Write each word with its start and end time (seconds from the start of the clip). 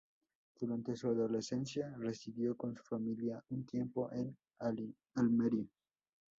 Durante 0.59 0.95
su 0.95 1.09
adolescencia, 1.09 1.93
residió 1.99 2.57
con 2.57 2.75
su 2.75 2.81
familia 2.81 3.39
un 3.49 3.67
tiempo 3.67 4.09
en 4.11 4.35
Almería. 4.57 5.69